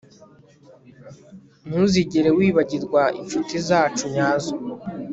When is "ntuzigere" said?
1.67-2.29